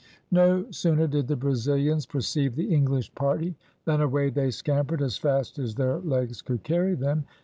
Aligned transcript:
No 0.31 0.65
sooner 0.71 1.05
did 1.05 1.27
the 1.27 1.35
Brazilians 1.35 2.07
perceive 2.07 2.55
the 2.55 2.73
English 2.73 3.13
party 3.13 3.55
than 3.85 4.01
away 4.01 4.31
they 4.31 4.49
scampered 4.49 4.99
as 5.03 5.15
fast 5.17 5.59
as 5.59 5.75
their 5.75 5.99
legs 5.99 6.41
could 6.41 6.63
carry 6.63 6.95
them. 6.95 7.23